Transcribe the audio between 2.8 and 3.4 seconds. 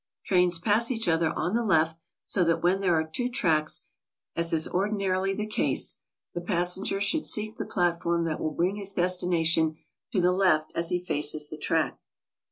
are two